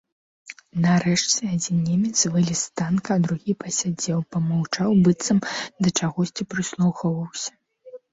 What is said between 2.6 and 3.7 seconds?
з танка, а другі